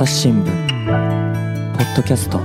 [0.00, 0.46] 朝日新聞
[1.76, 2.40] ポッドキャスト。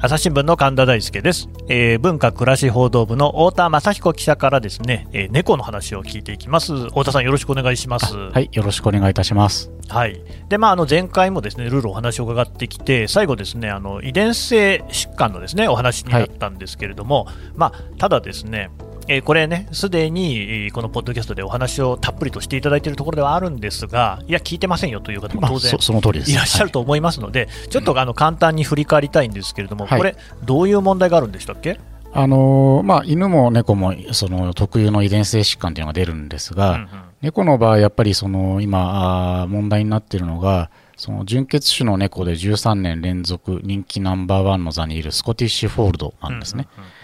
[0.00, 6.76] 朝日新聞の神田大輔です、えー文化暮らし報道部の太田雅彦記者からですね、えー猫の話を聞いていきます。
[6.90, 8.14] 太田さんよろしくお願いします。
[8.14, 9.72] はい、よろしくお願いいたします。
[9.88, 10.22] はい。
[10.48, 17.26] でまあ、あの前回もですねルールお話を伺ってきて最後ですねあの遺伝性疾患のですねお話になったんですけれども、
[17.56, 18.70] まあ、ただですね
[19.06, 26.30] えーこれね、すでにえーこのポッドキャストでお話をたっぷりとしていただいているところではあるんですが、いや、聞いてませんよという方もまあ、当然そその通りです。
[26.30, 29.98] いらっしゃると思いますので、ちょっとあの簡単に振り返りたいんですけれども、はい。
[29.98, 31.78] これ、どういう問題があるんでしたっけ、
[32.12, 36.88] あのーまあ、犬も猫もその特有の遺伝性疾患というのが出るんですが、うんうん。
[37.22, 46.68] 猫の場合、やっぱりその今、問題になっているのが、その純血種の猫で13年連続人気ナンバーワンの座にいるスコティッシュフォールドなんですね。
[46.78, 47.03] うんうんうん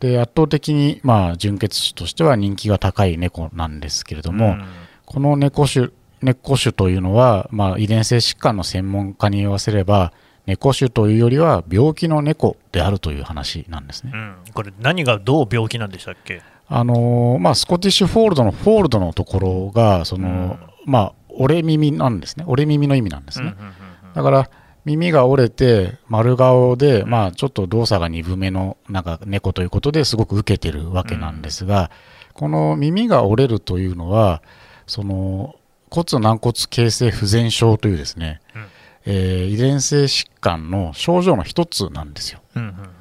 [0.00, 4.64] で、圧倒的に、まあ、純血種としては人気が高い猫なんですけれども、うん
[5.10, 5.88] この猫種
[6.20, 10.12] 猫種というのは、まあ、遺伝性疾患の専門家に言わせれば、
[10.44, 14.12] 猫種というよりは病気の猫であるという話なんですね。
[14.14, 22.44] うんこれ、何がどう病気なんでしたっけ、あのーまあ、スコティッシュフォールドのフォールドのところが、その、まあ、折れ耳なんですね。
[22.46, 23.54] 折れ耳の意味なんですね。
[23.58, 23.72] うんうんうん
[24.14, 24.50] だから、
[24.88, 31.90] 耳が折れて、丸顔で、まあ、ちょっと動作が鈍めの、なんか、猫ということですごく受けてるわけなんですが、
[32.32, 34.42] この耳が折れるというのは、
[34.86, 35.56] その、
[35.90, 38.66] 骨軟骨形成不全症というですね、うん。
[39.06, 42.40] えー遺伝性疾患の症状の一つなんですよ。
[42.56, 42.98] うんうんうん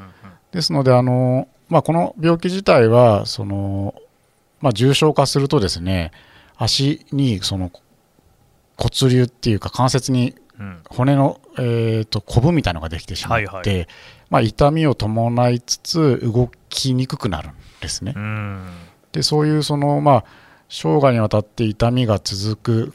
[0.52, 3.94] ですので、あのまあ、この病気自体はその、
[4.62, 6.12] まあ、重症化するとですね
[6.56, 7.72] 足にその
[8.78, 10.38] 骨瘤っていうか関節にうん
[10.90, 13.86] 骨の、えー、とコブみたいなのができてしまって、はいは
[14.30, 18.14] まあ、痛みを伴いつつ動きにくくなるんですね。
[18.16, 18.66] うん。
[19.12, 20.26] でそういうその、まあ、
[20.70, 22.56] 生涯にわたって痛みが続
[22.92, 22.94] く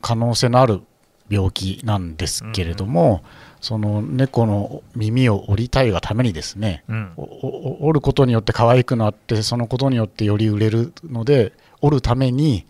[0.00, 0.82] 可能性のある
[1.28, 3.22] 病気なんですけれども、
[3.60, 7.12] その猫の耳を折りたいがためにですねうん。
[7.16, 12.66] 折ることによって可愛くなってそのことによってより売れるので折るために、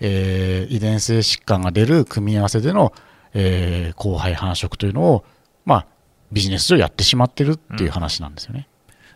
[0.00, 2.92] えー遺伝性疾患が出る組み合わせでの、
[3.34, 5.24] えー交配繁殖というのを、
[5.64, 5.86] まあ、
[6.32, 8.68] ビジネス上やってしまってるっていう話なんですよね。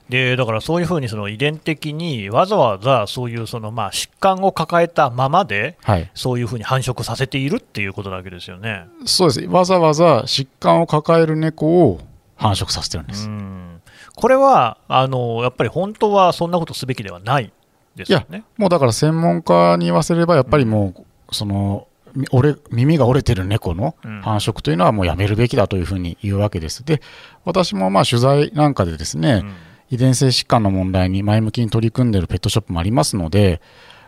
[0.08, 8.84] でだからそういうふうにその遺伝的にわざわざそういうそのまあ疾患を抱えたままで、はい、そういうふうに繁殖させているっていうことなわけですよね。
[9.06, 12.00] そうですわざわざ疾患を抱える猫を
[12.36, 13.28] 繁殖させてるんでうす。
[13.28, 13.80] ん
[14.14, 17.52] これはあのやっぱり本当はそんなことすべきではない
[17.96, 18.44] ですよね。
[18.58, 20.94] もうだから専門家に言わせればやっぱりも
[21.30, 21.91] う、そのみ
[22.30, 24.20] 折れ耳が折れてる猫のうん。
[24.22, 26.84] 繁殖というのはもうやめるべきだというふうに言うわけです。
[26.84, 27.00] で
[27.44, 29.54] 私もまあ取材なんかでですね、うん。
[29.90, 33.60] 遺伝性疾患の問題に前向きに取り組んでいるペットショップもありますので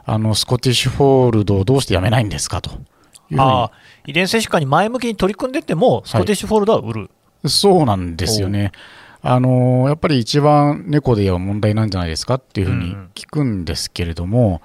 [0.04, 2.70] あのスコティッシュフォールドをどうしてやめないんですかと。
[3.31, 3.70] いうああ
[4.06, 7.10] 遺伝性疾患に前向きに取り組んでっても、スコティッシュフォールドは売る、
[7.47, 8.72] そうなんですよね。
[9.26, 14.60] あのやっぱり一番猫で言えば問題なんじゃないですかっていうふうに聞くんですけれども、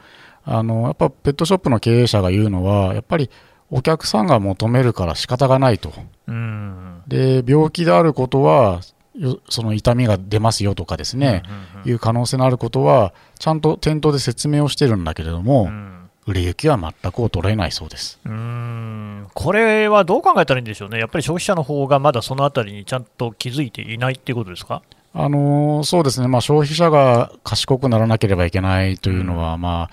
[0.46, 3.30] あのやっぱペットショップの経営者が言うのはやっぱり
[3.70, 5.92] お客さんが求めるから仕方がないと。
[6.28, 7.02] うん。
[7.08, 8.82] で病気であることは
[9.16, 11.44] よその痛みが出ますよとかですね、
[11.84, 15.96] うんいう可能性のあることはちゃんと店頭で説明をしてるんだけれども、うん。
[16.28, 18.20] 売れ行きは全く衰えないそうです。
[18.24, 19.28] うん。
[19.34, 24.84] これはどう考えたらいいんでしょうね、やっぱり消費者の方がまだそのあたりにちゃんと気づいていないっていうことですか？
[25.14, 29.90] あのーそうですね、まあ、消費者が賢くならなければいけないというのは、まあ、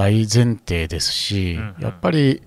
[0.00, 1.82] 大前提ですし、うんうん。
[1.82, 2.42] やっぱり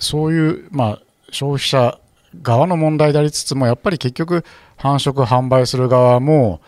[0.00, 0.98] そういう、まあ、
[1.30, 1.98] 消費者
[2.42, 4.44] 側の問題でありつつも、やっぱり結局、
[4.76, 6.60] 繁殖、販売する側も、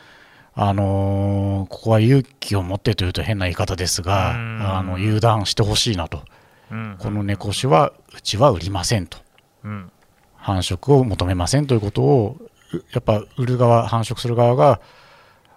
[0.54, 4.62] あのーここは勇気を持ってというと変な言い方ですが、うん。
[4.62, 6.22] あの油断してほしいなと、
[6.70, 6.96] うん。
[6.98, 9.18] この猫種はうちは売りませんと。
[9.64, 9.90] うん。
[10.36, 12.36] 繁殖を求めませんということを
[12.72, 14.80] うやっぱ売る側繁殖する側が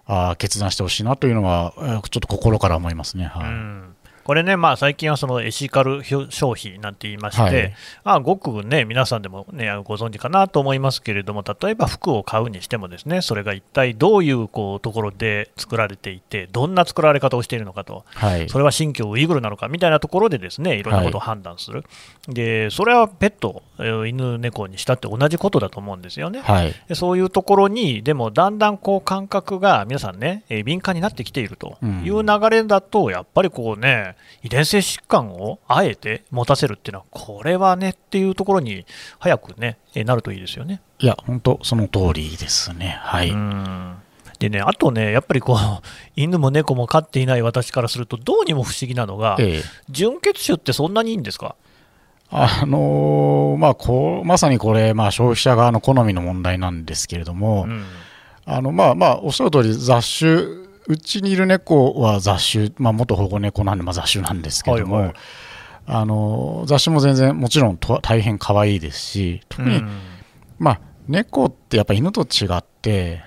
[0.06, 3.26] あー決断してほしいなというのはえーちょっと心から思いますね。
[3.26, 3.44] はい。
[3.44, 3.89] うん
[4.30, 7.74] これね、まあ、最近はそのエシカル消費なんて言いまして、はい。
[8.04, 18.48] まあ、ごくね、皆さんでも、ね、ご存知かなと思いますけれども、例えば服を買うにしても、ですねそれが一体どういうこうところで作られていて、どんな作られ方をしているのかと、はい。
[18.50, 21.84] それは新疆ウイグルなのかみたいなところでですねいろんなことを判断する、
[22.28, 26.42] でそれはペット、えー犬、猫にしたって同じことだと思うんですよね。
[26.42, 26.76] はい。
[26.88, 38.86] でそういうところに、でもだんだんこう感覚が皆さんね、えー敏感になってきているという流れだと、やっぱりこうね、遺伝性疾患をあえて持たせるっていうのは、これはねっていうところに
[39.20, 40.82] 早くね、えーなるといいですよね。
[41.00, 42.98] いや本当その通りですね。
[43.02, 43.96] はい、うん
[44.40, 45.58] でね、あとね、やっぱりこう
[46.16, 51.56] 犬も猫も飼っていない私からすると、どうにも不思議なのが、ええ純血種ってそんなにいいんですか？
[52.32, 57.84] あのーまあ、こうまさにこれ、まあ、消費者側の好みの問題なんですけれども、うん
[58.46, 65.14] あのまあまあ、おっしゃる通り、雑種、うちにいる猫は雑種、まあ、元保護猫なんで、まあ、雑種なんですけれども、はいはい。
[65.86, 69.90] あの雑種も全然、もちろんと大変可愛いですし、特に、うん。
[70.58, 73.24] まあ、猫ってやっぱ犬と違って、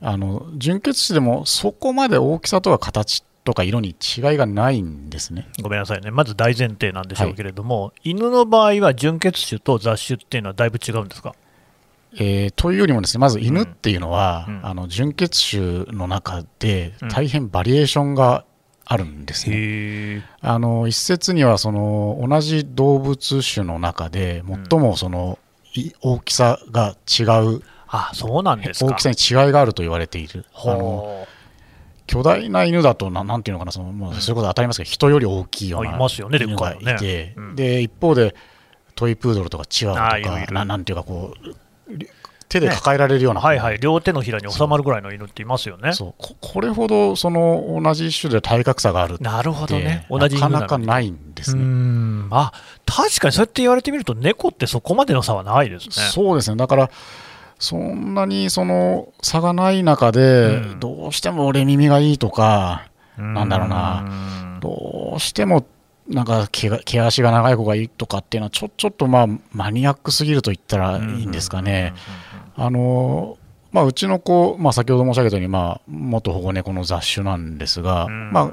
[0.00, 3.96] あの純血種でもそこまで大きさとか形とか色に違い
[4.36, 5.48] がないんですね。
[5.62, 11.34] ごめんなさいね、まず大前提なんでしょうけれども、犬の場合は純血種と雑種っていうのはだいぶ違うんですか？
[12.14, 14.66] えーというよりもですねまず犬っていうのは、うんうん。
[14.66, 17.08] あの純血種の中でうん。
[17.08, 18.44] 大変バリエーションが
[18.84, 19.56] あるんですね。
[19.56, 25.38] へあの一説にはその同じ動物種の中で最もその、
[25.74, 27.24] い大きさが違
[27.56, 28.90] うあそうなんですか。
[28.92, 30.46] 大きさに違いがあると言われている。
[30.54, 31.28] あのほ
[32.06, 35.98] 巨大な犬だとななんていうのかなその、まあ、そういうこと当たりますけど人より大きいような
[36.38, 37.56] 犬がいて、うん。
[37.56, 38.34] で一方で
[38.94, 41.54] トイプードルとかチワワとかななんていうかこう
[42.48, 45.92] 手で抱えられるような、はいはい、両手のひらに収まるぐらいの犬っていますよね。
[45.92, 46.14] そう。
[46.16, 51.62] ここれほどその同じ種で体格差があるってなるほどね、同なじ犬なかなかないんですね。
[51.62, 52.28] ん。
[52.30, 52.52] あ
[52.86, 55.92] 確かにそうやって言われてみると、猫ってそこまでの差はないですね。
[55.92, 56.56] そうですね。
[56.56, 56.90] だから
[57.58, 60.80] そんなにその差がない中で、うん。
[60.80, 62.88] どうしても俺耳がいいとか
[63.18, 64.58] なんだろうなな。
[64.60, 65.66] どうしても
[66.08, 71.94] なんか毛が毛足が長い子がいいとかっていうのはちょちょっとまあマニアックすぎると言ったらいいんですかね。
[72.56, 73.38] あの
[73.70, 78.52] まあ、うちの子、まあ、先ほど申し上げたように、まあ、元保護猫の雑種なんですが、うんまあ、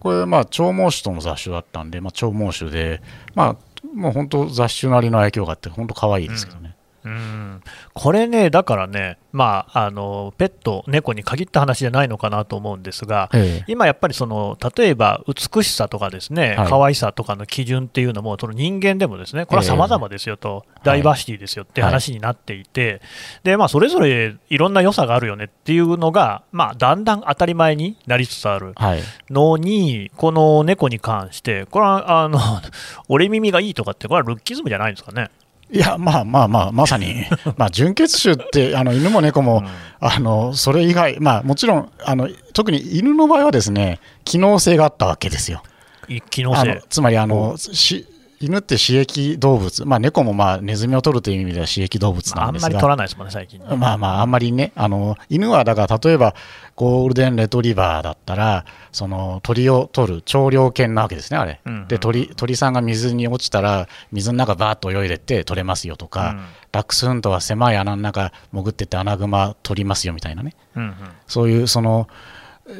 [0.00, 3.00] これ、まあ、長毛種との雑種だったんで、まあ、長毛種で、
[3.34, 3.56] まあ、
[3.94, 6.76] もう本当雑種なりの愛嬌があって本当可愛いですけどね。
[7.04, 7.62] うん。
[7.94, 13.64] これね、だからね、まあ、あのペット、猫に限った話じゃないのかなと思うんですが、ええ。
[13.68, 16.68] 今やっぱりその例えば美しさとかですね、はい。
[16.68, 23.00] 可愛さとかの基準っていうのも、その人間でもですね、これは様々ですよと、ダイバーシティですよって話になっていて、
[23.44, 29.00] でまあ、それぞれいろんな良さがあるよねっていうのが、まあ、だんだん当たり前になりつつあるはい。
[29.30, 32.38] のに、この猫に関して、これはあの
[33.08, 35.30] 俺耳がいいとかって、これはルッキズムじゃないんですかね。
[35.72, 37.24] いや、まあまあまあ、まさに、
[37.56, 39.62] まあ、純血種って、あの犬も猫も、
[40.00, 45.62] あのそれ以外、まあ、もちろんあの、特に犬の場合はですね、機能性があったわけですよ。
[46.08, 46.82] い機能性。
[46.88, 48.06] つまりあの、し
[48.40, 53.60] 犬って刺激動物、まあ、猫もまあネズミを取るという意味では刺激動物あんなんですが、まり取らないですもんね、最近。
[53.76, 56.34] まあまあ、あんまりね、あの犬はだから例えば
[56.74, 61.60] ゴールデンレトリバーだったら、その鳥を取る長猟犬なわけですね、あれ。
[61.66, 66.44] うんうんで鳥、鳥さんが水に落ちたら、水の中バーッと泳いでって取れますよとか、うん。
[66.72, 70.94] ダックスフントは狭い穴の中潜ってって穴熊取りますよみたいなね、うんうん。
[71.26, 72.08] そういうその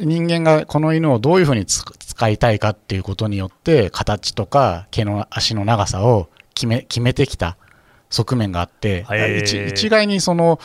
[0.00, 7.56] 人間がこの犬をどういうふうにつ使いたいかっていうことによって、形とか毛の足の長さを決め決めてきた
[8.10, 9.06] 側面があって、
[9.42, 10.58] 一一概にその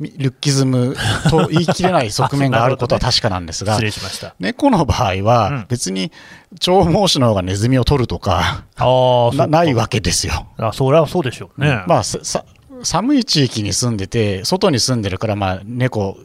[0.00, 0.96] みルッキズム
[1.30, 4.34] と言い切れない側面があることは 確かなんですが失、礼しました。
[4.40, 6.12] 猫の場合うんは別に
[6.60, 10.48] 長毛種の方がネズミを取るとかああ、なないわけですよ。
[10.58, 11.84] あそれはそうでしょうね。
[11.86, 12.44] まあ、ささ
[12.82, 16.16] 寒い地域に住んでて、外に住んでるから、まあ、猫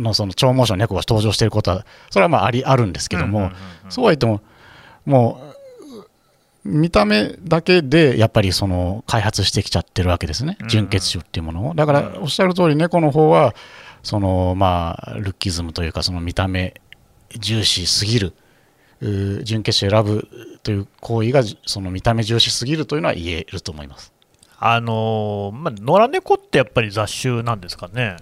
[0.00, 3.50] のその長毛種の猫が登場していることは、それはまあありあるんですけども、
[3.88, 4.40] そうは言っても、
[5.04, 5.40] も
[6.64, 11.74] う、見た目だけでやっぱりその開発してきちゃってるわけですねうん、純血種っていうものを。
[11.74, 13.54] だから、おっしゃる通り、猫の方は、
[14.02, 16.74] そのまあ、ルッキズムというか、その見た目
[17.38, 18.34] 重視すぎる。
[19.44, 20.28] 純血種を選ぶ
[20.62, 24.12] という行為がその見た目重視すぎるというのは言えると思います。
[24.58, 28.16] あのーまあ、野良猫ってやっぱり雑種なんですかね。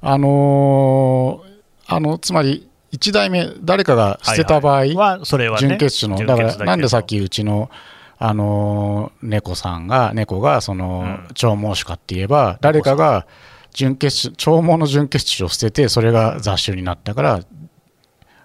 [0.00, 1.48] あのー
[1.90, 5.66] あのつまり1代目誰かが捨てた場合、はいはいはそれはね。
[5.68, 7.70] 純血種の純だからなんでさっきうちの
[8.18, 13.26] あのー猫さんが猫がその、うん長毛種かって言えば誰かが
[13.72, 17.40] 純血種長毛の純血種を捨ててそれが雑種になったから、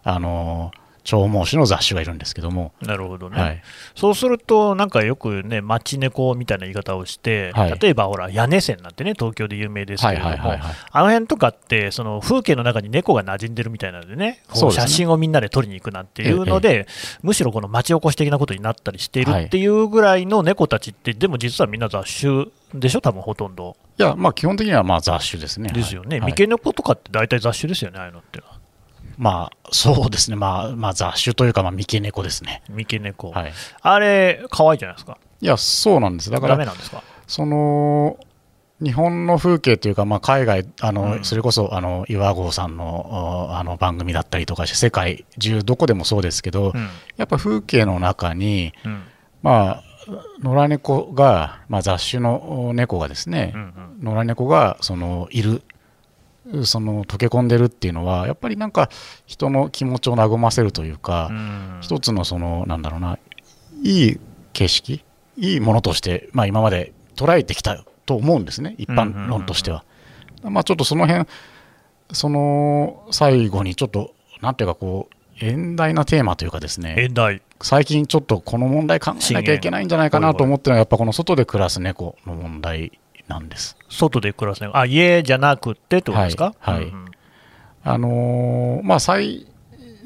[0.03, 3.61] あのー長毛種の雑種がいるんですけども、なるほどね、はい。
[3.95, 7.79] そうすると、なんかよくね、町猫みたいな言い方をして、はい。
[7.79, 10.75] 例えばほら、屋根線なんてね、東京で有名ですけれども、はいはいはいはい。
[10.91, 16.87] あの辺とかって、その風景の中に猫が馴染んでるみたいなのでね、写真をみんなで撮りに行くなんていうので、
[17.21, 23.75] むしろこの町おこし的なことになったりしているっていうぐらいの猫たちって、でも実はみんな雑種でしょ、多分ほとんど。
[23.99, 25.69] いやまあ基本的にはまあ雑種ですね。
[25.71, 26.31] ですよね、はい。
[26.31, 28.39] 三毛猫とかって大体雑種ですよね、ああいうのって。
[29.17, 32.63] まあそうですねまあまあ雑種というかまあ三毛猫ですね。
[32.69, 33.53] 三毛猫、はい。
[33.81, 35.17] あれ、可愛いじゃないですか？
[35.41, 37.03] いやそうなんですだからダメなんですか？
[37.27, 38.17] その
[38.81, 49.03] 日本の風景というか、まあ、海外あの、うんそれこそあの岩合さんのああの番組だったりとかして世界中どこでもそうですけど、うんやっぱ風景の中に、うん
[49.41, 49.83] まあ、
[50.41, 55.61] 野良猫が、まあ、雑種の猫がですね、うん野良猫がそのいる
[56.65, 58.89] その溶け込んでるっていうのはやっぱりなんか
[59.25, 61.77] 人の気持ちを和ませるというか、うん。
[61.81, 63.17] 一つのそのなんだろうな
[63.81, 64.19] いい
[64.53, 65.03] 景色
[65.37, 69.83] いいものとして、まあ、今まで捉えてきたと思うんですね一般論としては。
[70.43, 71.25] まあ、ちょっとその辺
[72.11, 76.95] その最後にちょっとなんていうかこう遠大なテーマというかですね
[77.61, 82.99] 最近ちょっとこの問題考えなきゃいけないんじゃないかなと思ってるのはやっぱこの外で暮らす猫の問題
[83.33, 83.75] なんです。
[83.89, 86.53] 外で暮らすねあ家じゃなくってってことですか？
[86.59, 86.85] はいはい。
[86.85, 87.05] うん。
[87.83, 89.45] あのーまあ、最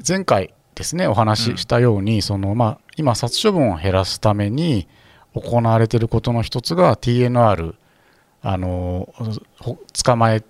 [0.06, 4.88] 前回ですねお話ししたように、そのまあ、今、殺処分を減らすために
[5.34, 7.74] 行われていることの一つが TNR、
[8.42, 10.42] あのーほ捕まえ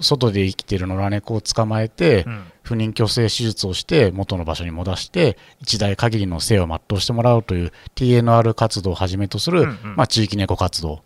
[0.00, 2.44] 外で生きている野良猫を捕まえて、うん。
[2.62, 9.96] 不妊去勢手術をして元の場所に戻して一代限りの生を全うしてもらうという TNR 活動をはじめとする、うんうん。
[9.96, 11.00] まあ、地域猫活動。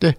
[0.00, 0.18] で、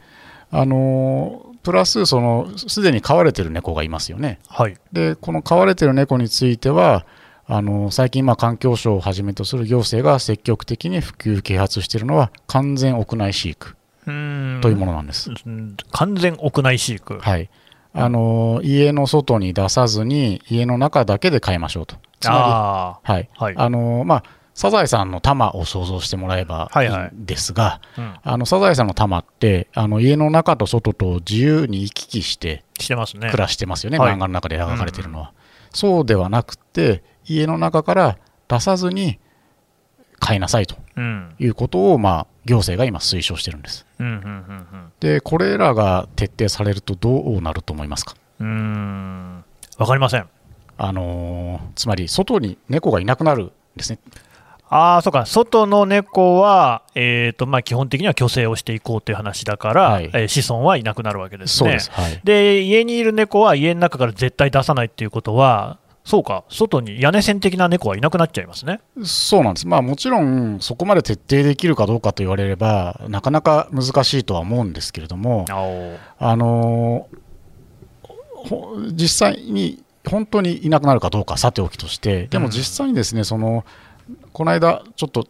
[0.59, 4.39] あのープラスそのすでに飼われてる猫がいますよね。
[4.47, 4.77] はい。
[4.93, 7.07] でこの飼われてる猫については
[7.47, 14.59] あの最近まあ環境省をはじめとする行政が積極的に普及啓発しているのは完全屋内飼育うん。
[14.61, 17.17] というものなんです、うん完全屋内飼育。
[17.17, 17.49] はい。
[17.93, 21.95] あの家の外に出さずに家の中だけで飼いましょうと。
[22.19, 23.29] つまありはい。
[23.37, 23.55] はい。
[23.57, 24.23] あのまあ
[24.55, 26.89] サザエさんの玉を想像してもらえばいいはい。
[26.89, 32.95] はいんですが、あ、うん、あのサザエさんの玉ってあの家の中と外と自由に行き来して暮
[33.33, 34.13] らしてますよね、はい。
[34.13, 35.33] 漫画の中で描かれているのは、
[35.71, 39.19] そうではなくて家の中から出さずに
[40.19, 41.35] 飼いなさいとうん。
[41.37, 43.85] いうことを、まあ、行政が今推奨してるんです。
[43.99, 48.15] うんうんでこれらが徹底されるとどうなると思いますか？
[48.39, 49.45] うんうんうん。
[49.77, 50.29] わかりません。
[50.77, 53.99] あのーつまり外に猫がいなくなるんですね
[54.69, 60.05] ああ、そうか、外の猫は、えーとまあ、基本的には虚勢をしていこうという話だから、はい。
[60.05, 61.69] えー子孫はいなくなるわけですね。
[61.69, 68.79] そうです、はい、で家にいる猫は家の中から絶対出さないっていうことは、そうか、外に屋根線的な猫はいなくなっちゃいますね。
[69.03, 75.45] そうなんです、まあ、もちろんそこまで徹底できるかどうかと言われればなかなか難しいとは思うんですけれども
[76.19, 77.25] あのー
[78.47, 83.65] ほ実際に本当にいなくなるかどうかはさておきとして、でも実際にですね、その
[84.33, 85.27] この間、ちょっと、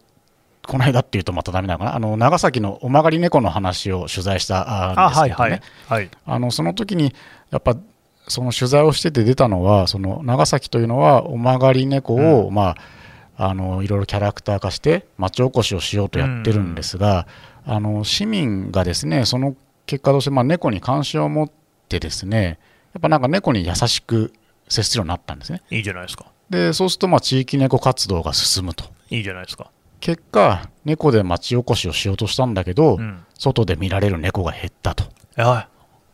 [0.67, 6.09] この間っていうとまたダメなのかな、あの長崎のお曲がり猫の話を取材したあんですけどね、はいはいはい。
[6.25, 7.13] あのその時に
[7.51, 7.77] やっぱ
[8.27, 12.75] その取材をしてて出たのは、その長崎というのはお曲がり猫を、ま
[13.37, 17.27] あ、あのいろいろキャラクター化して町おこしをしようとやってるんですが、
[17.65, 19.55] あの市民がですねその
[19.85, 21.51] 結果として、まあ、猫に関心を持っ
[21.89, 22.59] てですね
[22.93, 24.33] やっぱなんか猫に優しく
[24.67, 26.25] 接するようになったんですねいいじゃないですか。
[26.49, 29.71] でそうするとまあ地域猫活動が進むといいじゃないですか。
[29.99, 33.23] 結果猫で町おこしをしようとしたんだけど、うん。
[33.37, 35.67] 外で見られる猫が減ったとはい。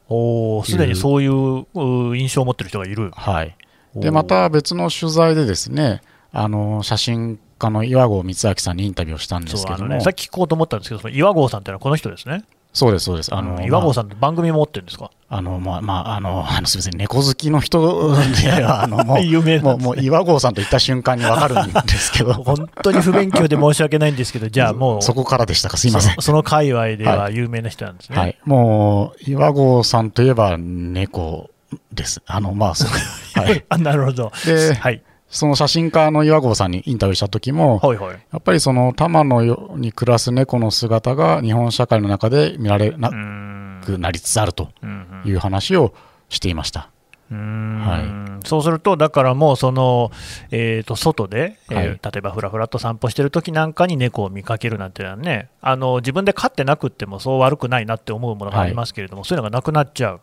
[0.07, 3.11] おお、すでにそういうう印象を持ってる人がいる。
[3.13, 3.55] はい
[3.95, 12.45] でま、た別の取材でですねあの写真家の岩合光明さんにインタビューをしたんですけどもね、さっき聞こうと思ったんですけど、その岩合さんってのはこの人ですね。
[12.74, 13.36] そうですそうです。
[13.36, 15.12] あの、うん岩合まさんって番組も持ってるんですか？
[15.30, 18.13] ああのまあまああのあのすみません猫好きの人
[18.44, 22.34] であのもう有名もうもう岩合さんと言った瞬間に分かるんですけど。
[22.44, 26.16] 本当に不勉強で申し訳ないんですけど、じゃあもう、そこからでしたかすいません。
[26.16, 28.18] そ その界隈では有名な人なんですね。
[28.18, 31.50] はい、もう岩合さんといえば猫
[31.94, 32.22] です。
[32.25, 33.40] あのまあそう。
[33.42, 33.63] はい。
[33.70, 34.32] あなるほど。
[34.46, 35.01] ではい。
[35.31, 38.19] その写真家の岩合さんにインタビューした時も、はいはい。
[38.31, 43.09] やっぱりその多摩のように暮らす猫の姿が日本社会の中で見られな。
[43.81, 45.93] くなりつつあるとうんいう話を
[46.29, 46.89] していました。
[47.31, 47.97] うんうー
[48.38, 50.11] んそうすると、だからもうその、
[50.51, 60.21] えー、と外で、えーはい例えばふらふらと散歩してる時なんかに猫を見かけるなんてのはね、あの自分で飼ってなくってもそう悪くないなって思うものがありますけれども、そういうのがなくなっちゃう。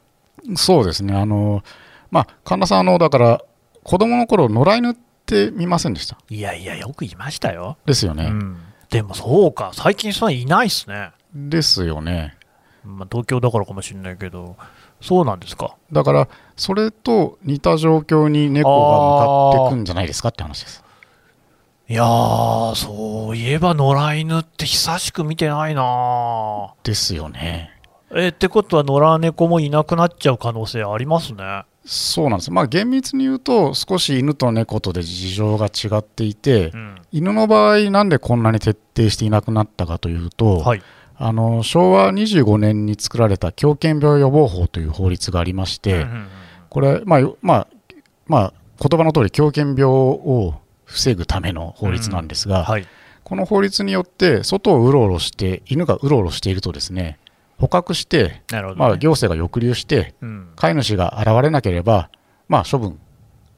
[0.57, 1.15] そうですね。
[1.15, 1.63] あの、
[2.11, 3.43] まあ、神田さん、あの、だから、
[3.89, 6.19] 子供の頃、野良犬って見ませんでした？
[6.29, 7.79] いやいや、よくいましたよ。
[7.87, 8.27] ですよね。
[8.27, 8.59] うん、
[8.91, 11.13] でもそうか、最近そんないないっすね。
[11.35, 12.37] ですよね。
[12.85, 14.57] まあ、東京だからかもしれないけど、
[15.01, 15.75] そうなんですか。
[15.91, 20.85] だから、それと似た状況に猫が向かっていくんじゃないですかって話です。
[21.89, 27.71] いやー、そういえば野良犬って久しく見てないなですよね。
[28.15, 31.65] えってことは野良猫もいなくなっちゃう可能性ありますね。
[31.91, 32.51] そうなんです。
[32.51, 40.83] まあ、厳密に言うと、少し犬と猫とで事情が違っていて、うん、犬の場合、なんでこんなに徹底していなくなったかというと、はい。
[41.21, 46.29] あの昭和25年に作られた狂犬病予防法という法律がありまして、うんうんうん
[46.69, 47.69] これ、まあよまあ
[48.27, 50.55] まあ、言葉の通り狂犬病を
[50.85, 52.87] 防ぐための法律なんですが、はい。
[53.25, 57.19] この法律によって外をうろうろして犬がうろうろしているとですね
[57.59, 58.63] 捕獲して、ね。
[58.77, 60.53] まあ、行政が抑留してうん。
[60.57, 62.11] 飼い主が現れなければ、
[62.49, 62.99] まあ、処分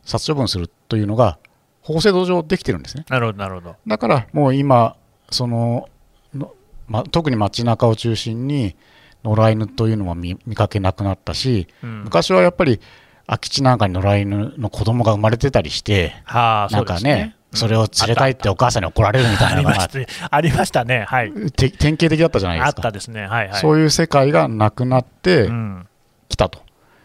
[0.04, 1.38] 殺処分するというのが
[1.82, 3.76] 法制度上できてるんですねなるほど、なるほど。
[3.86, 4.96] だからもう今
[5.30, 5.88] その
[6.34, 6.54] の、
[6.88, 8.76] ま、特に街中を中心に
[9.24, 12.80] 野良犬というのも見見かけなくなったしうん、昔はやっぱり
[13.26, 17.36] 空き地なんかに野良犬の子供が生まれてたりしてはあ、なんかねね。
[17.52, 19.88] それを連れ帰ってお母さんに怒られるみたあいなのが
[20.30, 21.04] ありましたね。
[21.08, 21.32] はい。
[21.50, 23.22] て典型的だったじゃないであっすかたですね。
[23.26, 23.60] はいはい。
[23.60, 25.86] そういう世界がなくなってうん。
[26.28, 26.60] きたと、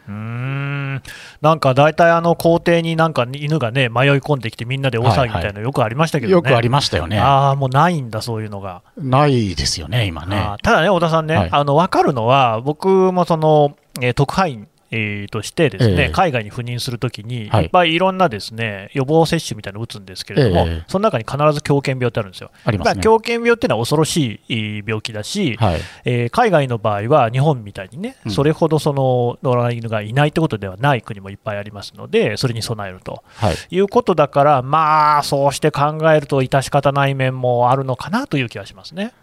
[0.08, 1.02] うーん
[1.42, 16.10] なんか大体あの校庭になんか犬がね迷い込んできてみんなで大騒ぎみたいなのよくありましたけどね、よくありましたよねああもうないんだそういうのが、ないですよね今ねただね小田さんね、はいあの分かるのは僕もその、えー特派員えーとしてですね、ええ。
[16.10, 17.66] 海外に赴任するときに、はい。
[17.66, 20.84] いっぱいいろんなですね予防接種みたいなのを打つんですけれども、ええ。
[20.88, 22.52] その中に必ず狂犬病ってあるんですよ。
[22.64, 22.94] ありますね。
[22.96, 25.80] まあ狂犬病っていうのは恐ろしい病気だし、はい。
[26.06, 28.32] えー海外の場合は日本みたいにね、うん。
[28.32, 33.24] それほどその野良犬がいないってことではない国もいっぱいありますので、それに備えると。
[33.36, 33.56] はい。
[33.70, 39.14] いうことだから、まあ、そうして考えると、致し方ない面もあるのかなという気がしますね。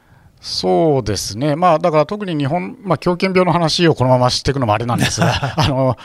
[0.42, 5.96] そうですね、まあ、だから特に日本、まあ、狂犬病の話をこのまま知っていくのもあれなんですが、 あの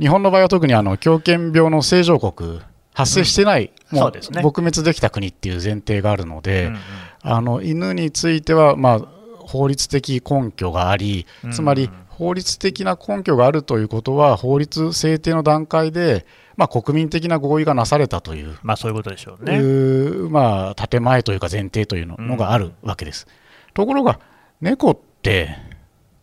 [0.00, 2.60] 日本の場合は特にあの狂犬病の正常国、
[2.94, 6.80] 発生してない、もうそうですね撲滅できた国っていう前提があるので、うんうん
[7.24, 9.00] あの犬については、まあ、
[9.38, 18.58] 法律的根拠があり、つまり法律的な根拠があるということは、法律制定の段階で、まあ、国民的な合意がなされたという。
[18.62, 19.60] まあ、そういうことでしょうね。
[20.30, 23.26] まあ、建前というか前提というののがあるわけです。
[23.74, 24.20] ところが、
[24.60, 25.56] 猫って、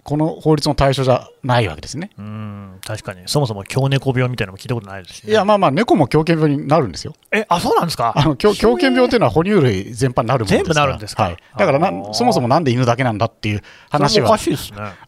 [0.04, 2.10] この法律の対象じゃないわけですね。
[2.18, 7.14] うん、確かに、そもそも狂猫病みたいなのも聞いたことないですし、ね、いや、まあまあ、猫も狂犬病になるんですよ。
[7.32, 8.14] え、あ、そうなんですか？
[8.16, 11.24] あの狂狂犬病というのは哺乳類全般になるもの全部なるんですか？
[11.24, 13.62] はい、だからなそもそもなんで犬だけなんだっていう
[13.92, 14.58] 話はね。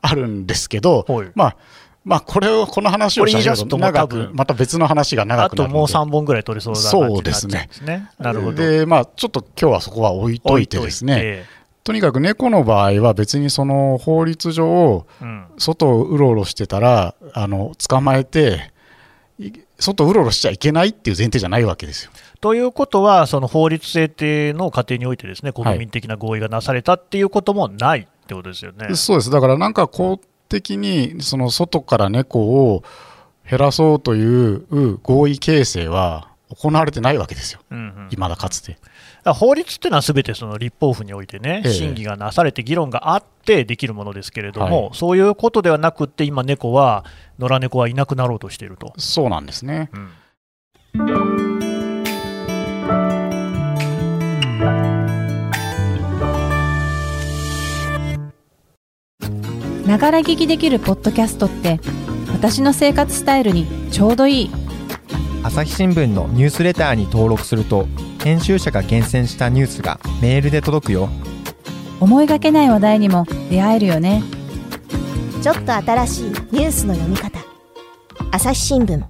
[0.02, 1.58] あるんですけどはい、まあ、
[2.04, 5.90] まあ、これを、この話をし始めるこれ言い出すともう長く、また別の話が長あくなるので。
[5.90, 8.10] ともう3本ぐらい取れそうな感じになっちゃうんですね。
[8.20, 8.54] なるほど。
[8.54, 11.46] で、まあ、ちょっと今日はそこは置いといてですね、
[11.84, 18.72] とにかく猫の場合は別にその法律上、うん、外をうろうろしてたら、あの捕まえて、
[19.40, 22.12] い外うろうろしちゃいけないっていう前提じゃないわけですよ。
[22.40, 28.96] ということは、その法律制定の過程においてですね、国民的な合意がなされたっていうこともないってことですよね。
[28.96, 29.32] そうです。
[29.32, 32.40] だからなんか公的にその外から猫
[32.74, 32.84] を
[33.50, 37.62] 減らそうという合意形成は行われてないわけですよ。
[37.72, 38.78] うんうん未だかつて。
[39.26, 47.06] 法律っていうのはすべてその立法府においてね、ええ審議がなされて議論があってできるものですけれども、はいそういうことではなくって、今、猫は、
[47.40, 48.94] 野良猫はいなくなろうとしていると。
[48.98, 49.90] そうなんですね。
[49.94, 50.12] うん
[59.92, 61.82] ながら聞きできるポッドキャストって
[62.32, 64.52] 私の生活スタイルにちょうどいい
[65.44, 67.88] 朝日新聞のニュースレターに登録すると
[68.24, 71.10] 編集者が厳選したニュースがメールで届くよ
[72.00, 74.24] 思いがけない話題にも出会えるよね
[75.42, 77.40] ちょっと新しいニュースの読み方
[78.32, 79.04] 朝日新聞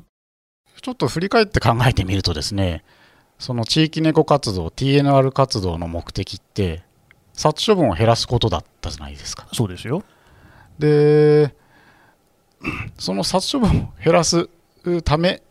[0.82, 2.84] ちょっと振り返って考えてみるとですね、
[3.38, 6.84] その地域猫活動、TNR 活動の目的って、
[7.34, 9.48] 殺処分を減らすことだったじゃないですか。
[9.54, 10.04] そうですよ。
[10.80, 11.54] で、
[12.98, 14.50] その殺処分を減らす
[15.04, 15.44] ため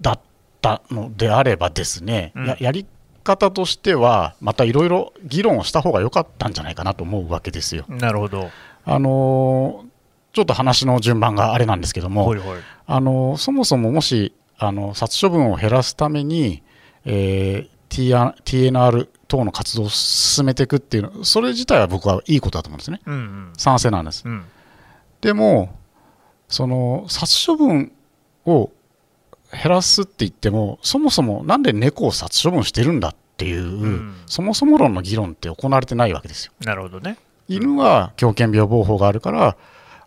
[0.00, 0.20] だっ
[0.60, 2.86] たのであればですね、うんややり
[3.24, 7.84] 方としては、またいろいろ議論をした方が良かったんじゃないかなと思うわけですよ。
[7.88, 8.50] なるほど。
[8.84, 9.86] あのー
[10.32, 12.58] ちょっと話の順番があれなんですけども、ほいほい。
[12.86, 16.62] あのそもそももしあの殺処分を減らすために、
[17.06, 23.00] えー TNR 等の活動を進めていくっていうの、それ自体は僕はいいことだと思うんですね。
[23.06, 23.52] うんうん。
[23.56, 24.22] 賛成なんです。
[24.26, 24.44] うん。
[25.20, 25.74] でも、
[26.48, 27.92] その殺処分
[28.44, 28.70] を
[29.52, 36.52] 減らすって言っても、そもそもなんで猫を殺処分してるんだっていう、んそもそも論の議論って行われてないわけですよ。
[36.64, 37.18] なるほどね。
[37.48, 39.56] 犬は狂犬病防法があるから、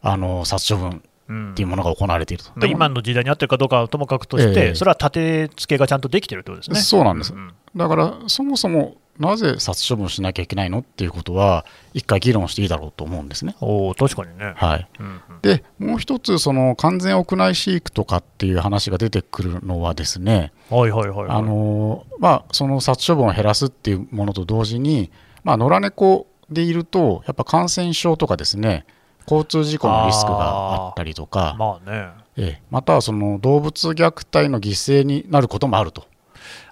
[0.02, 2.52] あの殺処分うんっていうものが行われていると。
[2.56, 6.80] ででも今の時代に合ってるかどうかはともかくとして、ええそれは立て付けがちゃんとできてるってことですね。
[6.82, 13.56] そうなんですんだからそもそもなぜ殺処分しなきゃいけないのっていうことは一回議論していいだろうと思うんですね。
[13.60, 14.54] おお、確かにね。
[14.56, 21.30] はい、うんうんでもう一つその完全屋内飼育とかっていう話が出てくるのはですね、はいはいはいはい。
[21.30, 25.12] あのまあ、その殺処分を減らすっていうものと同時に、
[25.44, 28.86] まあ、野良猫でいると、やっぱ感染症とかですね、
[29.22, 32.10] 交通事故のリスクがあったりとか、まあね。
[32.38, 36.06] ええまたはその動物虐待の犠牲になることもあると。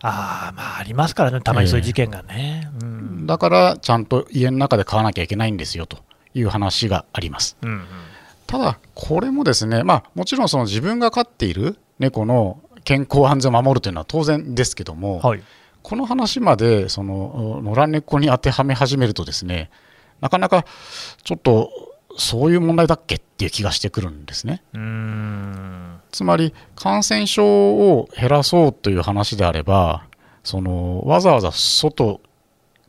[0.01, 2.69] ああ、まあありますからね、たまにそういう事件がね。
[2.81, 3.27] うん。
[3.27, 5.99] だから、ちゃんと家の中で飼わなきゃいけないんですよと
[6.33, 7.57] いう話があります。
[7.61, 7.85] うんうん。
[8.45, 15.43] ただ、これもですね、まあ、もちろんその自分が飼っている猫の健康安全を守るというのは当然ですけども、はい。
[15.83, 19.69] この話までその野良猫に当てはめ始めるとですね、
[20.21, 20.65] なかなか
[21.23, 21.69] ちょっと
[22.17, 24.63] そういう問題だっけっていう気がしてくるんですね。
[24.73, 26.01] うーん。
[26.11, 30.05] つまり感染症を減らそうという話であれば、
[30.43, 32.21] そのわざわざ外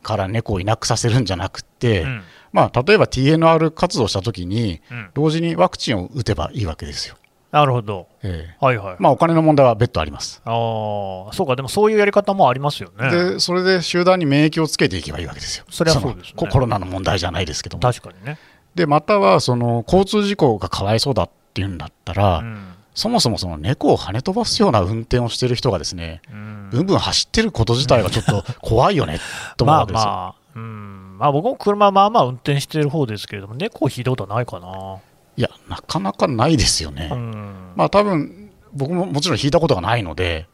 [0.01, 2.23] から猫をいなくさせるんじゃなくて、うん。
[2.51, 7.15] まあ、例えば TNR 活動したときに、うん同時にワクチンを打てばいいわけですよ。
[7.51, 8.07] なるほど。
[8.21, 8.93] えはいはい。
[8.93, 10.41] えまあ、お金の問題は別途あります。
[10.45, 13.09] ああ、そうか、でもそういうやり方もありますよね。
[13.09, 15.65] で、それで集団に免疫をつけていけばいいわけですよ。
[15.69, 17.81] そりゃそうですねコロナの問題じゃないですけども。
[17.81, 18.37] 確かにね。
[18.79, 22.73] で、または、その、交通事故がかわいそうだっていうんだったら、うん。
[22.95, 29.19] そもそもその猫を跳ね飛ばすような運転をしてる人がですね、うんブンブン走ってること自体がちょっと怖いよね、
[29.57, 30.07] と思うまあわけですよ。
[30.07, 31.17] まあ、うん。
[31.17, 34.97] まあ僕も車まあまあ運転してる方ですけれども、猫を引いたことはないかな。
[35.35, 37.09] いや、なかなかないですよね。
[37.11, 37.73] うん。
[37.75, 40.47] まあ多分、僕ももちろん引いたことがないので、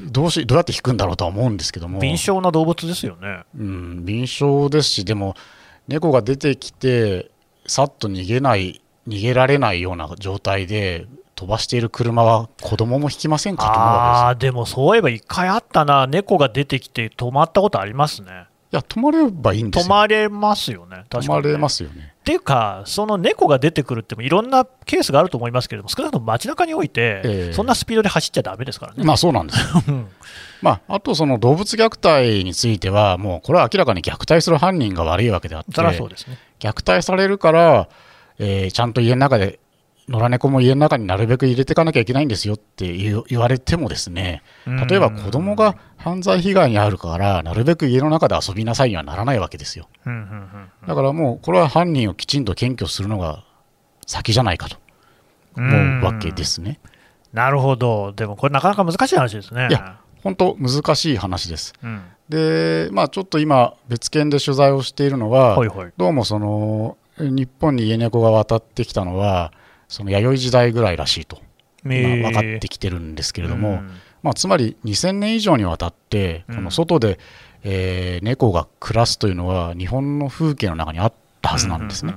[0.00, 3.44] どうしどうやって引くんだろうとは思うんですけども、敏捷な動物ですよね。
[3.56, 5.34] うん、敏捷ですし、でも、
[5.88, 7.30] 猫が出てきて、
[7.66, 18.46] さっと逃げない、逃げられないような状態で、飛ばしている車は子供も引きませんかと思うわああー、でもそういえば一回あったな、猫が出てきて止まったことありますね。
[18.72, 19.86] いや、止まればいいんですよ。
[19.86, 22.14] 止まれますよね、確かに、止まれますよね。
[22.20, 29.02] っていうか、その猫が出てくるってもいろんなケースがあると思いますけれども、少なくとも街中において、ええそんなスピードで走っちゃだめですからね。
[29.02, 29.82] まあそうなんですよ。
[29.88, 30.08] うん
[30.62, 36.38] まあ、あとその動物虐待については、もうこれは明らかに虐待する犯人が悪いわけであって、そそうですね。
[36.62, 37.88] 虐待されるから、
[38.38, 39.58] えーちゃんと家の中で、
[40.08, 44.42] 野良猫も家の中になるべく入れていかなきゃいけないんですよって言われてもですね、
[44.88, 49.88] 例えば子供が犯罪被害に遭うから、なるべく家の中で遊びなさいにはならないわけですよ。
[50.86, 53.44] だからもう、これは犯人をきちんと検挙するのが
[54.06, 54.76] 先じゃないかと
[55.56, 56.80] うん思うわけですね。
[57.32, 59.68] なるほど、でもこれ、なかなか難しい話ですね。
[59.70, 61.72] いや本当、難しい話です。
[61.82, 65.92] うん、で、まあ、ちょっと今、別件で取材をしているのは、はいはい。
[65.98, 69.52] どうもその日本に家猫が渡ってきたのは、
[69.86, 71.36] その弥生時代ぐらいらしいと、
[71.84, 73.90] まあえー分かってきてるんですけれども、うん。
[74.22, 76.56] まあ、つまり2000年以上にわたって、うん。
[76.56, 77.18] この外で、
[77.64, 82.14] えー猫が暮らすというのは、日本の風景の中にあったはずなんですね。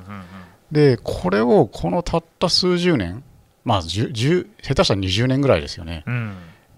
[0.71, 3.21] で、これをこのたった数十年、
[3.65, 6.35] まあ、10 10下手したら20年ぐらいですよね、うん。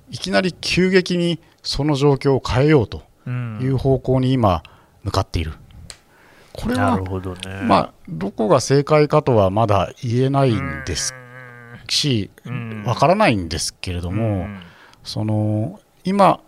[0.09, 4.63] いきなり急激にその状況を変えようとうんいう方向に今、
[5.03, 5.53] 向かっている。
[6.53, 7.61] これはなるほどね。
[7.63, 11.13] まあ、どこが正解かとはまだ言えないんです
[11.87, 14.61] し、うんわからないんですけれども、うん
[15.03, 16.41] その今、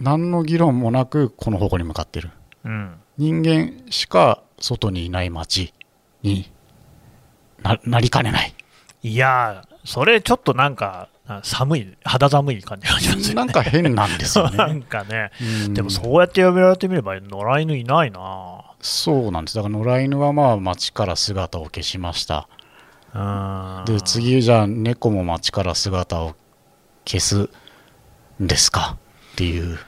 [0.00, 2.30] 何の議論もなくこの方向に向かっている。
[2.64, 5.74] うん人間しか外にいない街
[6.22, 6.52] に
[7.62, 8.54] ななりかねない。
[9.02, 13.34] いやー、それちょっとなんか、あ寒い、肌寒い感じがしますよね。
[13.34, 14.82] なんか変なんですよ なんね。
[14.82, 15.30] かね、
[15.66, 18.62] うんでもそうやって呼べられてみれば、野良犬いないな。
[18.80, 19.56] そうなんです。
[19.56, 22.48] だから野良犬はまあ街から姿を消しました。
[23.14, 26.34] うんで、次じゃあ猫も街から姿を
[27.06, 27.50] 消す
[28.42, 28.96] んですか？
[29.32, 29.78] っていう。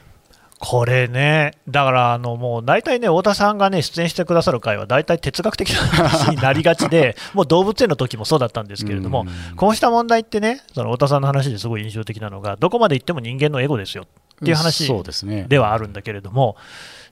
[0.63, 14.87] これね、だからあのもう大体ね、太田さんがね、出演してくださる回は、大体哲学的な話になりがちで、 もう動物園の時もそうだったんですけれども、うんこうした問題ってね、その太田さんの話ですごい印象的なのが、どこまで行っても人間のエゴですよっていう話。
[15.47, 16.55] ではあるんだけれども、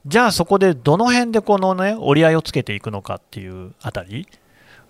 [0.06, 4.28] じゃあそこでどの辺でこのね、折り合いをつけていくのかっていうあたり、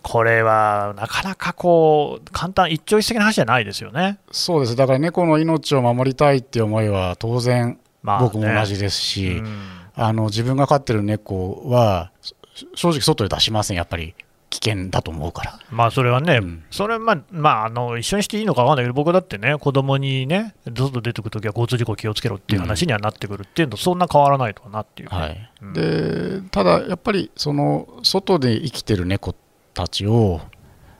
[0.01, 4.19] これはなかなかこう、簡単、一朝一夕の話じゃないですよね。
[4.31, 4.75] そうです。
[4.75, 9.57] だから猫の命を守りたいっていう思いは当然まあね僕も同じですし、うん。
[9.95, 12.35] あの自分が飼ってる猫はし
[12.75, 13.77] 正直外で出しません。
[13.77, 14.15] やっぱり
[14.49, 15.59] 危険だと思うから。
[15.69, 16.63] まあそれはね、うん。
[16.71, 25.51] それはまあ、まあ、あの一緒にしていいのか分かんないけど、僕だってね、子供にね、外出てくるときは交通事故気をつけろっていう話にはなってくるっていうのと、そんな変わらないとかなっていうね、はい。
[25.61, 25.73] うん。
[25.73, 29.35] でただやっぱりその外で生きてる猫
[29.73, 30.41] たちを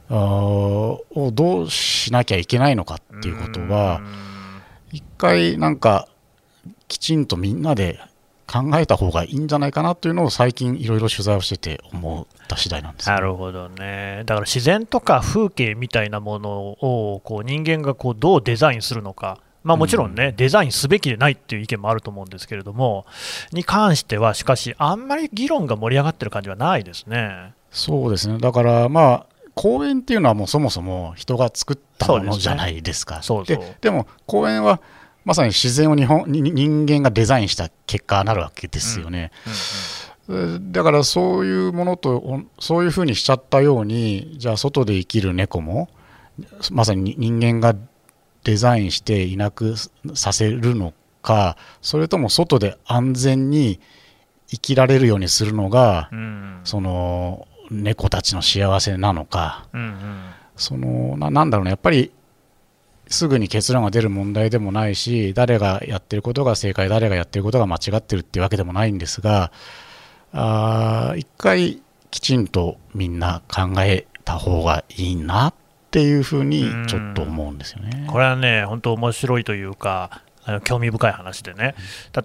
[0.10, 4.02] あーをどうしなきゃいけないのかっていうことは
[4.92, 6.08] 一回なんか
[6.90, 8.00] きちんとみんなで
[8.46, 13.10] 考えた方がいいんじゃないかなというのを最近いろいろ取材をしてて思った次第なんです。
[13.10, 23.06] ね、なるほどね、だから自然とか風景みたいなものをこう人間がこうどうデザインするのか、まあ、もちろんね、デザインすべきでないっていう意見もあると思うんですけれども、
[23.52, 27.54] に関しては、しかし、あんまり議論が盛り上がってる感じはないですね。
[27.72, 28.40] そうですね。
[28.40, 33.22] だからまあ公園っていうのはもうそもそも人が作ったものじゃないですか。
[33.22, 33.58] そうですね。
[33.58, 33.76] そうそう。
[33.82, 34.80] ででも公園は
[35.30, 39.32] まさに自然を日本に人間がデザインした結果になるわけですよね。
[40.72, 45.88] だからそういうものとそういうふうにしちゃったようにじゃあ外で生きる猫も
[46.72, 47.76] まさに人間が
[48.44, 49.76] デザインしていなく
[50.16, 53.80] させるのかそれとも外で安全に
[54.48, 56.62] 生きられるようにするのが、うん。
[56.64, 59.68] その猫たちの幸せなのか。
[59.74, 60.22] うんうん。
[60.56, 61.70] そのななんだろうね。
[61.70, 62.12] やっぱり
[63.10, 69.52] すぐに結論が出る問題でもないし誰がやってることが正解誰がやってることが間違ってるっていうわけでもないんですが
[70.32, 75.54] あ一回きちんとみんな考えた方がいいなっ
[75.92, 78.06] ていうふうにちょっと思うんですよね。
[78.08, 81.76] これはね、本当面白いというか、あの興味深い話でね、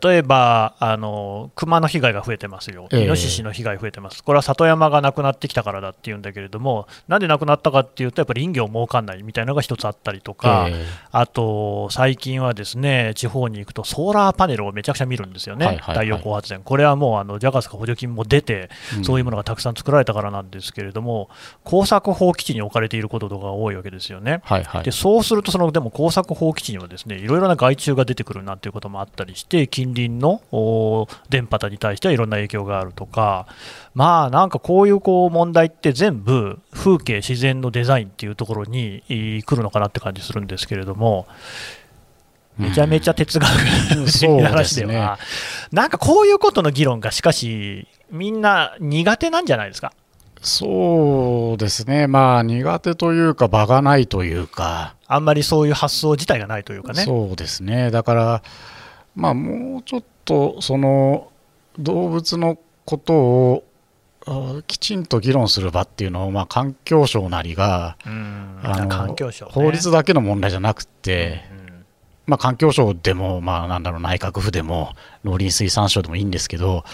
[0.02, 3.04] 例えば、あの熊の被害が増えてますよ、ええ。
[3.04, 16.06] イノシシの被害増えてます、これは里山がなくなってきたからだっていうんだけれども、なんでなくなったかっていうと、やっぱり林業儲かんないみたいなのが一つあったりとか、えあと最近はですね地方に行くとソーラーパネルをめちゃくちゃ見るんですよね、はいはいはい。
[16.06, 19.04] 太陽光発電、これはもうあの JAGAS か補助金も出て、うん。
[19.04, 21.28] そういうものがたくさん作られたからなんですけれども、
[21.62, 24.40] 耕作放棄地に置かれていることとかが多いわけですよね。
[24.44, 24.84] はいはい。
[24.84, 33.46] でそうすると、そのでも耕作放棄地にはですねいろいろな害虫が出てくるなんていうこともあったりして、近隣のお電波に対してはいろんな影響があるとか、
[33.94, 41.26] まあなんかこういうこう問題って全部、風景、自然のデザインっていうところにえー来るのかなって感じするんですけれども、
[42.56, 43.50] めちゃめちゃ哲学
[43.96, 44.06] うん。
[44.06, 45.18] 的な話では、
[45.72, 49.92] なんかこういうことの議論がしかし、みんな苦手なんじゃないですか。
[50.44, 57.02] そうですね、まあ苦手というか、場がないというか、あんまりそういう発想自体がないというかね。
[57.04, 58.42] そうですね、だから、
[59.16, 61.30] まあ、もうちょっとその
[61.78, 63.64] 動物のことを
[64.26, 68.60] あきちんと議論する場っていうのを、まあ、環境省なりが、うん。
[68.62, 71.84] あの環境省、ね、法律だけの問題じゃなくて、うん。
[72.26, 74.92] まあ、環境省でも、まあ、なんだろう内閣府でも
[75.24, 76.84] 農林水産省でもいいんですけど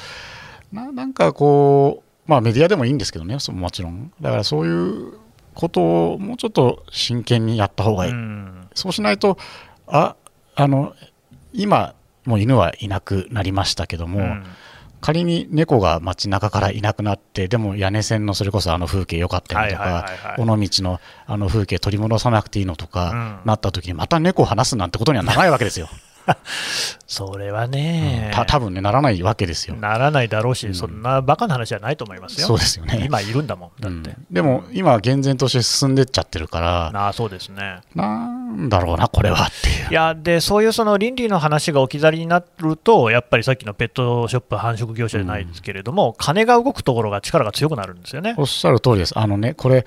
[0.73, 4.13] ななんかこう、まあ、メディアでもいいんですけどねそもちろん。
[4.21, 5.15] だからそういう
[5.53, 8.69] ことをもうちょっと真剣にやった方がいい、うん。
[8.73, 9.37] そうしないと
[9.89, 10.15] あ
[10.55, 10.95] あの
[11.53, 14.45] 今もう犬はいなくなりましたけども、うん。
[15.01, 23.41] 仮に猫が街中からいなくなってでも屋根線のそれこそあの風景良かったりとか尾道のあの風景取り戻さなくていいのとか、うん。
[23.45, 25.89] なった時にまた猫を離すなんてことにはならないわけですよ。
[27.07, 29.77] それはね、た多分ねならないわけですよ。
[29.77, 32.47] ならないだろうし、うんそんなバカな話じゃないと思いますよ。
[32.47, 33.03] そうですよね。
[33.05, 34.11] 今いるんだもん、だって。
[34.11, 37.81] うんでも今は厳然として進んでっちゃってるからああそうですね。
[37.95, 39.95] なんだろうなこれはっていうい。
[39.95, 48.35] やでそういうその倫理の話が置き去りになると、やっぱりさっきのペットショップ繁殖業者じゃないですけれども、金が動くところが力が強くなるんですよね。
[48.37, 49.19] おっしゃる通りです。
[49.19, 49.85] あのね、これ、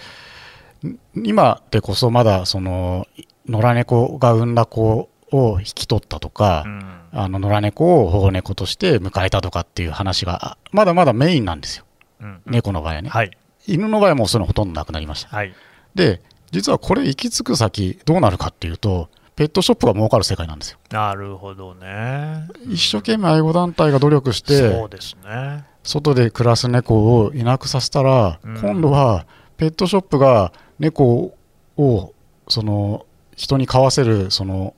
[0.86, 3.08] ん今でこそまだ、その、
[3.48, 11.86] 野良猫が産んだ子を引き取ったとかう、んあの野良猫を保護猫として迎えたとかっていう話が、あまだまだメインなんですよ。
[12.22, 13.10] うん猫の場合はね。
[13.10, 13.32] はい、
[13.68, 15.36] 犬の場合はもうそのほとんどなくなりました。
[15.36, 15.54] はい、
[15.96, 20.78] で、実はこれ行き着く先どうなるかっていうと、ペットショップが儲かる世界なんですよ。
[20.92, 22.48] なるほどね。
[22.68, 25.66] 一生懸命愛護団体が努力してそう、ですね。
[25.84, 29.26] 外で暮らす猫をいなくさせたら、うん今度は
[29.58, 31.36] ペットショップが猫
[31.78, 32.14] を
[32.48, 34.74] その人に飼わせるその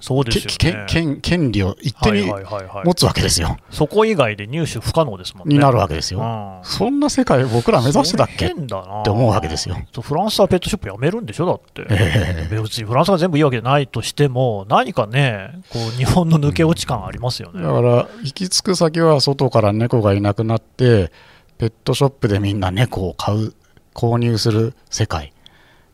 [0.00, 1.18] そうですけよね。
[1.20, 2.84] 権利を一手にはいはいはいはい。
[2.86, 5.54] 持つわけですよ、そこ以外で入手不可能ですもんね。
[5.54, 6.60] になるわけですよ、うん。
[6.62, 8.46] そんな世界僕ら目指してたっけ？
[8.46, 9.76] って思うわけですよ。
[10.00, 11.86] フランスはペットショップやめるんでしょ、だって。
[11.90, 12.48] え。
[12.50, 17.62] 別にフランスが全部いいわけじゃないとしても、何かね、こう日本の抜け落ち感ありますよね。
[17.62, 21.10] だから行き着く先は外から猫がいなくなって
[21.58, 23.52] ペットショップでみんな猫を買う
[23.94, 25.32] 購入する世界。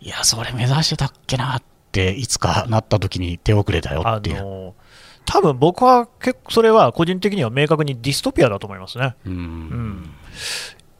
[0.01, 4.75] いやそれ目指してたっけなっていつかなった時に手遅れだよあっていうの
[5.27, 9.17] 多分僕は結構それは個人的には明確にディストピアだと思いますね。
[9.27, 10.11] うんうん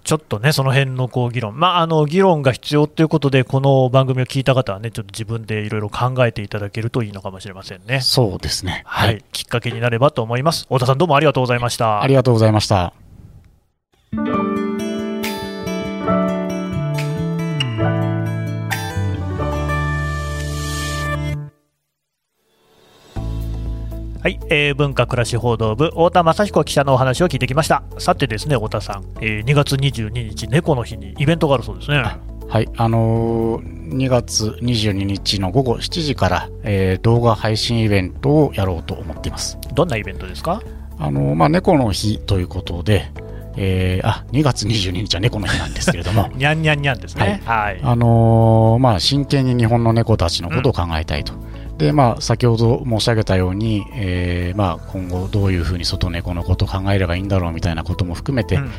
[0.05, 8.03] ちょっとね、その辺のこう議論、まあ、あの議論が必要ということで、この番組を聞いた方はね、ちょっと自分でいろいろ考えていただけるといいのかもしれませんね。
[8.03, 10.65] そうですねはい、きっかけになればと思います。
[10.65, 12.03] 太田さん、どうもありがとうございました。
[12.03, 13.04] ありがとうございました。
[24.25, 32.03] はい、えー文化暮らし報道部太田雅彦記者のお話を聞いてきましたさてですね太田さん、えー2月22日猫の日にイベントがあるそうですね
[32.49, 39.59] はい、あのー2月22日の午後7時から、えー動画配信イベントをやろうと思っています。
[39.75, 40.63] どんなイベントですか？
[40.99, 43.11] あのーまあ、猫の日ということで、
[43.57, 47.43] えーあ2月22日は猫の日なんですけれども、にゃんにゃんにゃんですね。
[47.45, 47.81] はい。
[47.83, 51.33] あのーまあ、真剣に日本の猫たちのことを考えたいと。
[51.79, 58.71] でまあ、先ほど申し上げたように、えーまあ、今後どういうふうに外猫のことを考えればいいんだろうみたいなことも含めて、うん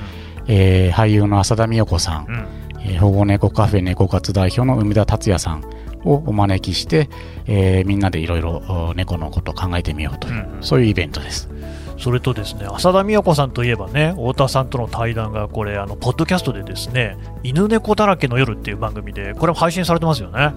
[0.47, 2.47] えー俳優の浅田美代子さん、うん。
[2.79, 5.63] えー保護猫カフェ猫活代表の梅田達也さん
[6.05, 7.09] をお招きして、
[7.47, 11.49] えーみんなでいろいろ猫のことを考えてみようという、うんそういうイベントです。
[11.97, 20.51] それとですね浅田美代子さんといえばね太田さんとの対談がこれあのポッドキャストでですね犬猫だらけの夜っていう番組でこれも配信されてますよね、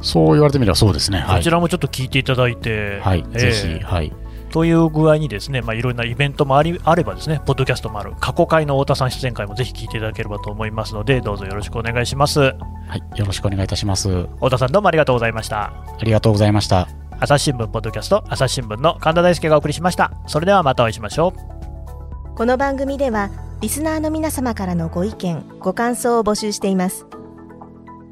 [0.00, 1.18] そう言われてみればそうですね。
[1.18, 1.50] はいこち。
[1.50, 4.12] らもちょっと聞いていただいて、はい、えーぜひ、はい。
[4.50, 12.56] という具合にですね、まあ、いろんなイベントもありあればですねポッドキャストもある過去回の太田さん出演会もぜひ聞いていただければと思いますのでどうぞよろしくお願いしますは
[12.96, 14.08] い、よろしくお願いいたします。
[14.26, 16.88] 太田さんどうもありがとうございましたありがとうございました。
[17.22, 27.06] 朝日新聞ポッドキャスト朝日新聞の神田大輔がお送りしましたそれではまたお会いしましょうこの番組ではリスナーの皆様からのご意見ご感想を募集しています